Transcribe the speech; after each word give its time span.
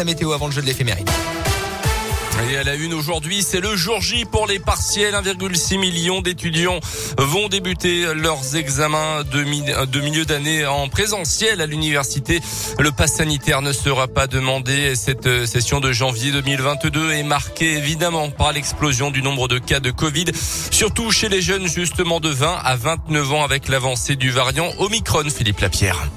La 0.00 0.04
météo 0.04 0.30
avant 0.30 0.46
le 0.46 0.52
jeu 0.52 0.62
de 0.62 0.66
l'éphéméride. 0.66 1.10
Et 2.48 2.56
à 2.56 2.62
la 2.62 2.76
une 2.76 2.94
aujourd'hui, 2.94 3.42
c'est 3.42 3.58
le 3.58 3.74
jour 3.74 4.00
J 4.00 4.26
pour 4.26 4.46
les 4.46 4.60
partiels. 4.60 5.12
1,6 5.12 5.76
million 5.76 6.20
d'étudiants 6.22 6.78
vont 7.18 7.48
débuter 7.48 8.14
leurs 8.14 8.54
examens 8.54 9.24
de, 9.24 9.42
milieu 9.42 10.24
d'année 10.24 10.64
en 10.66 10.88
présentiel 10.88 11.60
à 11.60 11.66
l'université. 11.66 12.40
Le 12.78 12.92
pass 12.92 13.14
sanitaire 13.14 13.60
ne 13.60 13.72
sera 13.72 14.06
pas 14.06 14.28
demandé. 14.28 14.94
Cette 14.94 15.46
session 15.46 15.80
de 15.80 15.90
janvier 15.90 16.30
2022 16.30 17.10
est 17.10 17.24
marquée 17.24 17.72
évidemment 17.72 18.30
par 18.30 18.52
l'explosion 18.52 19.10
du 19.10 19.20
nombre 19.20 19.48
de 19.48 19.58
cas 19.58 19.80
de 19.80 19.90
Covid, 19.90 20.26
surtout 20.70 21.10
chez 21.10 21.28
les 21.28 21.42
jeunes 21.42 21.66
justement 21.66 22.20
de 22.20 22.28
20 22.28 22.56
à 22.62 22.76
29 22.76 23.32
ans 23.32 23.42
avec 23.42 23.66
l'avancée 23.66 24.14
du 24.14 24.30
variant 24.30 24.70
Omicron, 24.78 25.24
Philippe 25.28 25.58
Lapierre. 25.58 26.08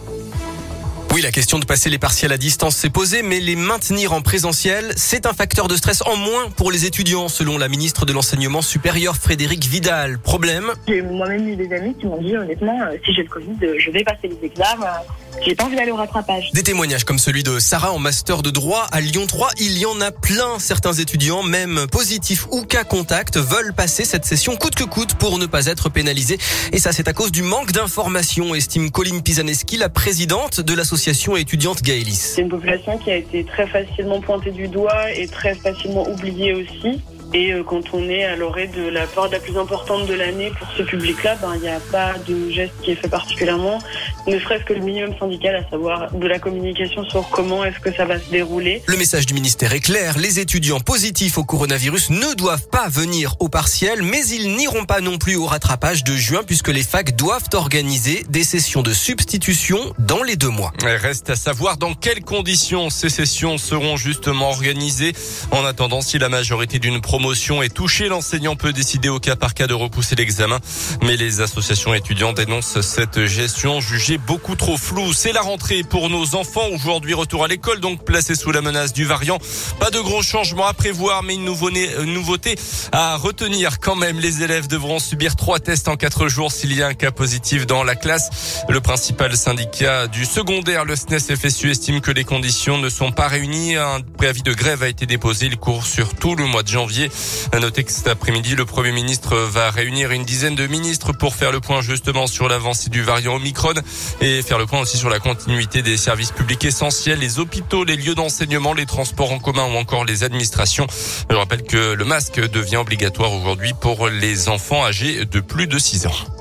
Oui, 1.13 1.21
la 1.21 1.31
question 1.31 1.59
de 1.59 1.65
passer 1.65 1.89
les 1.89 1.99
partiels 1.99 2.31
à 2.31 2.37
distance 2.37 2.77
s'est 2.77 2.89
posée, 2.89 3.21
mais 3.21 3.41
les 3.41 3.57
maintenir 3.57 4.13
en 4.13 4.21
présentiel, 4.21 4.93
c'est 4.95 5.25
un 5.25 5.33
facteur 5.33 5.67
de 5.67 5.75
stress 5.75 6.01
en 6.05 6.15
moins 6.15 6.49
pour 6.49 6.71
les 6.71 6.85
étudiants, 6.85 7.27
selon 7.27 7.57
la 7.57 7.67
ministre 7.67 8.05
de 8.05 8.13
l'Enseignement 8.13 8.61
supérieur 8.61 9.17
Frédéric 9.17 9.65
Vidal. 9.65 10.19
Problème? 10.19 10.71
J'ai 10.87 11.01
moi-même 11.01 11.49
eu 11.49 11.57
des 11.57 11.73
amis 11.75 11.95
qui 11.99 12.05
m'ont 12.05 12.21
dit 12.21 12.37
honnêtement, 12.37 12.79
euh, 12.83 12.95
si 13.03 13.13
j'ai 13.13 13.23
le 13.23 13.27
Covid, 13.27 13.57
euh, 13.61 13.75
je 13.77 13.91
vais 13.91 14.05
passer 14.05 14.29
les 14.29 14.47
examens. 14.47 15.01
J'ai 15.45 15.55
pas 15.55 15.65
envie 15.65 15.75
d'aller 15.75 15.91
au 15.91 15.95
rattrapage. 15.95 16.51
Des 16.53 16.63
témoignages 16.63 17.03
comme 17.03 17.17
celui 17.17 17.43
de 17.43 17.59
Sarah 17.59 17.93
en 17.93 17.99
master 17.99 18.41
de 18.43 18.49
droit 18.49 18.87
à 18.91 19.01
Lyon 19.01 19.25
3, 19.27 19.49
il 19.59 19.77
y 19.77 19.85
en 19.85 19.99
a 20.01 20.11
plein. 20.11 20.59
Certains 20.59 20.93
étudiants, 20.93 21.43
même 21.43 21.87
positifs 21.91 22.47
ou 22.51 22.63
cas 22.63 22.83
contact, 22.83 23.37
veulent 23.37 23.73
passer 23.73 24.05
cette 24.05 24.25
session 24.25 24.55
coûte 24.55 24.75
que 24.75 24.83
coûte 24.83 25.15
pour 25.15 25.39
ne 25.39 25.45
pas 25.45 25.65
être 25.65 25.89
pénalisés. 25.89 26.37
Et 26.71 26.79
ça, 26.79 26.91
c'est 26.91 27.07
à 27.07 27.13
cause 27.13 27.31
du 27.31 27.41
manque 27.41 27.71
d'informations, 27.71 28.53
estime 28.53 28.91
Colline 28.91 29.21
Pisaneski, 29.21 29.77
la 29.77 29.89
présidente 29.89 30.61
de 30.61 30.73
l'association 30.73 31.35
étudiante 31.35 31.81
Gaëlis. 31.81 32.33
C'est 32.35 32.41
une 32.41 32.49
population 32.49 32.97
qui 32.97 33.11
a 33.11 33.15
été 33.15 33.43
très 33.43 33.67
facilement 33.67 34.21
pointée 34.21 34.51
du 34.51 34.67
doigt 34.67 35.11
et 35.11 35.27
très 35.27 35.55
facilement 35.55 36.07
oubliée 36.09 36.53
aussi. 36.53 37.01
Et 37.33 37.53
euh, 37.53 37.63
quand 37.63 37.81
on 37.93 38.09
est 38.09 38.25
à 38.25 38.35
l'orée 38.35 38.67
de 38.67 38.89
la 38.89 39.07
période 39.07 39.31
la 39.31 39.39
plus 39.39 39.57
importante 39.57 40.05
de 40.05 40.13
l'année 40.13 40.51
pour 40.59 40.67
ce 40.77 40.83
public-là, 40.83 41.37
ben, 41.41 41.53
il 41.55 41.61
n'y 41.61 41.69
a 41.69 41.79
pas 41.79 42.15
de 42.27 42.49
geste 42.49 42.73
qui 42.81 42.91
est 42.91 42.95
fait 42.95 43.07
particulièrement, 43.07 43.79
ne 44.27 44.37
serait-ce 44.37 44.65
que 44.65 44.73
le 44.73 44.81
minimum 44.81 45.15
syndical, 45.17 45.55
à 45.55 45.69
savoir 45.69 46.11
de 46.13 46.27
la 46.27 46.39
communication 46.39 47.05
sur 47.05 47.29
comment 47.29 47.63
est-ce 47.63 47.79
que 47.79 47.93
ça 47.93 48.03
va 48.03 48.19
se 48.19 48.29
dérouler. 48.29 48.83
Le 48.87 48.97
message 48.97 49.25
du 49.25 49.33
ministère 49.33 49.71
est 49.73 49.79
clair, 49.79 50.17
les 50.17 50.39
étudiants 50.39 50.81
positifs 50.81 51.37
au 51.37 51.45
coronavirus 51.45 52.09
ne 52.09 52.35
doivent 52.35 52.67
pas 52.67 52.89
venir 52.89 53.35
au 53.39 53.47
partiel, 53.47 54.01
mais 54.01 54.25
ils 54.27 54.53
n'iront 54.57 54.83
pas 54.83 54.99
non 54.99 55.17
plus 55.17 55.37
au 55.37 55.45
rattrapage 55.45 56.03
de 56.03 56.15
juin 56.15 56.41
puisque 56.45 56.69
les 56.69 56.83
facs 56.83 57.15
doivent 57.15 57.49
organiser 57.53 58.25
des 58.27 58.43
sessions 58.43 58.81
de 58.81 58.91
substitution 58.91 59.93
dans 59.99 60.23
les 60.23 60.35
deux 60.35 60.49
mois. 60.49 60.73
Il 60.81 60.89
reste 60.89 61.29
à 61.29 61.35
savoir 61.35 61.77
dans 61.77 61.93
quelles 61.93 62.23
conditions 62.23 62.89
ces 62.89 63.09
sessions 63.09 63.57
seront 63.57 63.95
justement 63.95 64.49
organisées. 64.49 65.13
En 65.51 65.63
attendant, 65.63 66.01
si 66.01 66.19
la 66.19 66.27
majorité 66.27 66.79
d'une 66.79 66.99
promotion 66.99 67.20
promotion 67.21 67.61
est 67.61 67.69
touchée. 67.69 68.07
L'enseignant 68.07 68.55
peut 68.55 68.73
décider 68.73 69.07
au 69.07 69.19
cas 69.19 69.35
par 69.35 69.53
cas 69.53 69.67
de 69.67 69.75
repousser 69.75 70.15
l'examen. 70.15 70.57
Mais 71.03 71.17
les 71.17 71.39
associations 71.39 71.93
étudiantes 71.93 72.37
dénoncent 72.37 72.81
cette 72.81 73.27
gestion 73.27 73.79
jugée 73.79 74.17
beaucoup 74.17 74.55
trop 74.55 74.75
floue. 74.75 75.13
C'est 75.13 75.31
la 75.31 75.41
rentrée 75.41 75.83
pour 75.83 76.09
nos 76.09 76.33
enfants. 76.33 76.67
Aujourd'hui, 76.73 77.13
retour 77.13 77.43
à 77.43 77.47
l'école, 77.47 77.79
donc 77.79 78.03
placé 78.05 78.33
sous 78.33 78.51
la 78.51 78.61
menace 78.61 78.91
du 78.91 79.05
variant. 79.05 79.37
Pas 79.79 79.91
de 79.91 79.99
gros 79.99 80.23
changements 80.23 80.65
à 80.65 80.73
prévoir, 80.73 81.21
mais 81.21 81.35
une 81.35 81.45
nouveauté 81.45 82.55
à 82.91 83.17
retenir 83.17 83.79
quand 83.79 83.95
même. 83.95 84.19
Les 84.19 84.41
élèves 84.41 84.67
devront 84.67 84.97
subir 84.97 85.35
trois 85.35 85.59
tests 85.59 85.89
en 85.89 85.97
quatre 85.97 86.27
jours 86.27 86.51
s'il 86.51 86.73
y 86.73 86.81
a 86.81 86.87
un 86.87 86.95
cas 86.95 87.11
positif 87.11 87.67
dans 87.67 87.83
la 87.83 87.93
classe. 87.93 88.63
Le 88.67 88.81
principal 88.81 89.37
syndicat 89.37 90.07
du 90.07 90.25
secondaire, 90.25 90.85
le 90.85 90.95
SNES 90.95 91.35
FSU, 91.35 91.69
estime 91.69 92.01
que 92.01 92.09
les 92.09 92.23
conditions 92.23 92.79
ne 92.79 92.89
sont 92.89 93.11
pas 93.11 93.27
réunies. 93.27 93.75
Un 93.75 93.99
préavis 94.17 94.41
de 94.41 94.53
grève 94.53 94.81
a 94.81 94.87
été 94.87 95.05
déposé. 95.05 95.45
Il 95.45 95.57
court 95.57 95.85
sur 95.85 96.15
tout 96.15 96.35
le 96.35 96.47
mois 96.47 96.63
de 96.63 96.69
janvier. 96.69 97.10
À 97.51 97.59
noter 97.59 97.83
que 97.83 97.91
cet 97.91 98.07
après-midi, 98.07 98.55
le 98.55 98.65
Premier 98.65 98.91
ministre 98.91 99.35
va 99.35 99.69
réunir 99.69 100.11
une 100.11 100.23
dizaine 100.23 100.55
de 100.55 100.67
ministres 100.67 101.13
pour 101.13 101.35
faire 101.35 101.51
le 101.51 101.59
point 101.59 101.81
justement 101.81 102.27
sur 102.27 102.47
l'avancée 102.47 102.89
du 102.89 103.01
variant 103.01 103.35
Omicron 103.35 103.73
et 104.21 104.41
faire 104.41 104.57
le 104.57 104.65
point 104.65 104.79
aussi 104.79 104.97
sur 104.97 105.09
la 105.09 105.19
continuité 105.19 105.81
des 105.81 105.97
services 105.97 106.31
publics 106.31 106.63
essentiels, 106.65 107.19
les 107.19 107.39
hôpitaux, 107.39 107.83
les 107.83 107.95
lieux 107.95 108.15
d'enseignement, 108.15 108.73
les 108.73 108.85
transports 108.85 109.31
en 109.31 109.39
commun 109.39 109.65
ou 109.65 109.77
encore 109.77 110.05
les 110.05 110.23
administrations. 110.23 110.87
Je 111.29 111.35
rappelle 111.35 111.63
que 111.63 111.93
le 111.93 112.05
masque 112.05 112.39
devient 112.39 112.77
obligatoire 112.77 113.33
aujourd'hui 113.33 113.73
pour 113.79 114.07
les 114.07 114.49
enfants 114.49 114.85
âgés 114.85 115.25
de 115.25 115.39
plus 115.39 115.67
de 115.67 115.79
6 115.79 116.07
ans. 116.07 116.40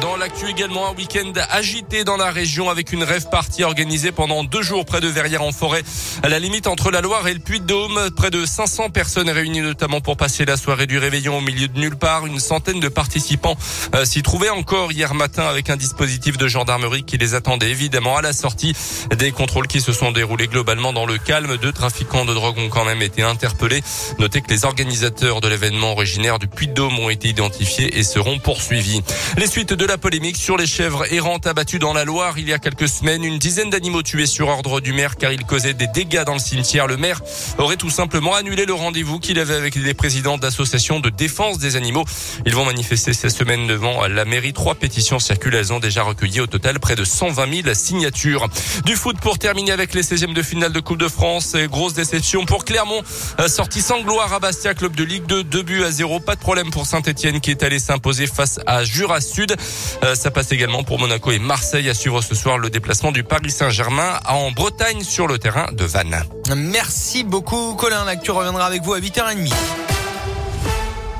Dans 0.00 0.16
l'actu 0.16 0.48
également, 0.48 0.88
un 0.88 0.94
week-end 0.94 1.32
agité 1.50 2.04
dans 2.04 2.16
la 2.16 2.30
région 2.30 2.68
avec 2.68 2.92
une 2.92 3.02
rêve 3.02 3.28
partie 3.30 3.64
organisée 3.64 4.12
pendant 4.12 4.44
deux 4.44 4.62
jours 4.62 4.84
près 4.84 5.00
de 5.00 5.08
Verrières 5.08 5.42
en 5.42 5.52
forêt, 5.52 5.82
à 6.22 6.28
la 6.28 6.38
limite 6.38 6.66
entre 6.66 6.90
la 6.90 7.00
Loire 7.00 7.26
et 7.28 7.32
le 7.32 7.40
Puy-de-Dôme. 7.40 8.10
Près 8.14 8.30
de 8.30 8.44
500 8.44 8.90
personnes 8.90 9.30
réunies 9.30 9.60
notamment 9.60 10.00
pour 10.00 10.16
passer 10.16 10.44
la 10.44 10.56
soirée 10.56 10.86
du 10.86 10.98
réveillon 10.98 11.38
au 11.38 11.40
milieu 11.40 11.68
de 11.68 11.78
nulle 11.78 11.96
part. 11.96 12.26
Une 12.26 12.40
centaine 12.40 12.80
de 12.80 12.88
participants 12.88 13.56
euh, 13.94 14.04
s'y 14.04 14.22
trouvaient 14.22 14.50
encore 14.50 14.92
hier 14.92 15.14
matin 15.14 15.44
avec 15.44 15.70
un 15.70 15.76
dispositif 15.76 16.36
de 16.36 16.46
gendarmerie 16.46 17.04
qui 17.04 17.16
les 17.16 17.34
attendait 17.34 17.70
évidemment 17.70 18.16
à 18.16 18.22
la 18.22 18.32
sortie. 18.34 18.74
Des 19.16 19.32
contrôles 19.32 19.66
qui 19.66 19.80
se 19.80 19.92
sont 19.92 20.12
déroulés 20.12 20.48
globalement 20.48 20.92
dans 20.92 21.06
le 21.06 21.16
calme. 21.16 21.56
Deux 21.56 21.72
trafiquants 21.72 22.26
de 22.26 22.34
drogue 22.34 22.58
ont 22.58 22.68
quand 22.68 22.84
même 22.84 23.02
été 23.02 23.22
interpellés. 23.22 23.82
Notez 24.18 24.42
que 24.42 24.50
les 24.50 24.64
organisateurs 24.64 25.40
de 25.40 25.48
l'événement 25.48 25.92
originaire 25.92 26.38
du 26.38 26.48
Puy-de-Dôme 26.48 26.98
ont 26.98 27.08
été 27.08 27.28
identifiés 27.28 27.98
et 27.98 28.02
seront 28.02 28.38
poursuivis. 28.38 29.00
Les 29.38 29.46
suites 29.46 29.72
de 29.72 29.85
la 29.86 29.98
polémique 29.98 30.36
sur 30.36 30.56
les 30.56 30.66
chèvres 30.66 31.12
errantes 31.12 31.46
abattues 31.46 31.78
dans 31.78 31.92
la 31.92 32.04
Loire 32.04 32.38
il 32.38 32.48
y 32.48 32.52
a 32.52 32.58
quelques 32.58 32.88
semaines. 32.88 33.24
Une 33.24 33.38
dizaine 33.38 33.70
d'animaux 33.70 34.02
tués 34.02 34.26
sur 34.26 34.48
ordre 34.48 34.80
du 34.80 34.92
maire 34.92 35.16
car 35.16 35.32
ils 35.32 35.44
causaient 35.44 35.74
des 35.74 35.86
dégâts 35.86 36.24
dans 36.24 36.32
le 36.32 36.40
cimetière. 36.40 36.86
Le 36.86 36.96
maire 36.96 37.20
aurait 37.58 37.76
tout 37.76 37.90
simplement 37.90 38.34
annulé 38.34 38.66
le 38.66 38.74
rendez-vous 38.74 39.18
qu'il 39.18 39.38
avait 39.38 39.54
avec 39.54 39.74
les 39.76 39.94
présidents 39.94 40.38
d'associations 40.38 41.00
de 41.00 41.08
défense 41.08 41.58
des 41.58 41.76
animaux. 41.76 42.04
Ils 42.46 42.54
vont 42.54 42.64
manifester 42.64 43.12
cette 43.12 43.30
semaine 43.30 43.66
devant 43.66 44.06
la 44.06 44.24
mairie. 44.24 44.52
Trois 44.52 44.74
pétitions 44.74 45.18
circulent. 45.18 45.54
Elles 45.54 45.72
ont 45.72 45.80
déjà 45.80 46.02
recueilli 46.02 46.40
au 46.40 46.46
total 46.46 46.80
près 46.80 46.96
de 46.96 47.04
120 47.04 47.62
000 47.62 47.74
signatures. 47.74 48.48
Du 48.84 48.96
foot 48.96 49.18
pour 49.20 49.38
terminer 49.38 49.72
avec 49.72 49.94
les 49.94 50.02
16e 50.02 50.34
de 50.34 50.42
finale 50.42 50.72
de 50.72 50.80
Coupe 50.80 50.98
de 50.98 51.08
France. 51.08 51.54
Grosse 51.70 51.94
déception 51.94 52.44
pour 52.44 52.64
Clermont. 52.64 53.02
Sortie 53.46 53.82
sans 53.82 54.00
gloire 54.00 54.32
à 54.32 54.40
Bastia, 54.40 54.74
club 54.74 54.96
de 54.96 55.04
Ligue 55.04 55.26
2, 55.26 55.44
2 55.44 55.62
buts 55.62 55.84
à 55.84 55.90
0. 55.90 56.20
Pas 56.20 56.34
de 56.34 56.40
problème 56.40 56.70
pour 56.70 56.86
Saint-Etienne 56.86 57.40
qui 57.40 57.50
est 57.50 57.62
allé 57.62 57.78
s'imposer 57.78 58.26
face 58.26 58.58
à 58.66 58.84
Jura 58.84 59.20
Sud. 59.20 59.54
Euh, 60.02 60.14
ça 60.14 60.30
passe 60.30 60.52
également 60.52 60.84
pour 60.84 60.98
Monaco 60.98 61.30
et 61.30 61.38
Marseille 61.38 61.88
à 61.88 61.94
suivre 61.94 62.22
ce 62.22 62.34
soir 62.34 62.58
le 62.58 62.70
déplacement 62.70 63.12
du 63.12 63.24
Paris 63.24 63.50
Saint-Germain 63.50 64.20
en 64.28 64.50
Bretagne 64.50 65.02
sur 65.02 65.26
le 65.26 65.38
terrain 65.38 65.66
de 65.72 65.84
Vannes. 65.84 66.22
Merci 66.54 67.24
beaucoup 67.24 67.74
Colin. 67.74 68.04
L'actu 68.04 68.30
reviendra 68.30 68.66
avec 68.66 68.82
vous 68.82 68.94
à 68.94 69.00
8h30. 69.00 69.52